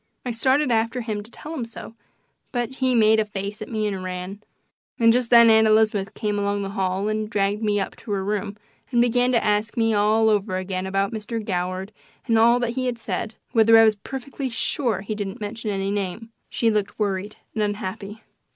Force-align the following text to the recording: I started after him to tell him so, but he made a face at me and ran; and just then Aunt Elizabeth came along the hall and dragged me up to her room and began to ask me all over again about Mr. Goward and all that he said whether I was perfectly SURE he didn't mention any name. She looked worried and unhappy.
I 0.25 0.31
started 0.31 0.71
after 0.71 1.01
him 1.01 1.21
to 1.21 1.29
tell 1.29 1.53
him 1.53 1.63
so, 1.63 1.93
but 2.51 2.77
he 2.77 2.95
made 2.95 3.19
a 3.19 3.23
face 3.23 3.61
at 3.61 3.69
me 3.69 3.85
and 3.85 4.03
ran; 4.03 4.41
and 4.99 5.13
just 5.13 5.29
then 5.29 5.51
Aunt 5.51 5.67
Elizabeth 5.67 6.15
came 6.15 6.39
along 6.39 6.63
the 6.63 6.71
hall 6.71 7.07
and 7.07 7.29
dragged 7.29 7.61
me 7.61 7.79
up 7.79 7.95
to 7.97 8.11
her 8.13 8.23
room 8.25 8.57
and 8.89 8.99
began 8.99 9.31
to 9.33 9.43
ask 9.43 9.77
me 9.77 9.93
all 9.93 10.31
over 10.31 10.57
again 10.57 10.87
about 10.87 11.13
Mr. 11.13 11.37
Goward 11.39 11.91
and 12.25 12.39
all 12.39 12.59
that 12.61 12.71
he 12.71 12.91
said 12.95 13.35
whether 13.51 13.77
I 13.77 13.83
was 13.83 13.93
perfectly 13.95 14.49
SURE 14.49 15.01
he 15.01 15.13
didn't 15.13 15.39
mention 15.39 15.69
any 15.69 15.91
name. 15.91 16.31
She 16.49 16.71
looked 16.71 16.97
worried 16.97 17.35
and 17.53 17.61
unhappy. 17.61 18.23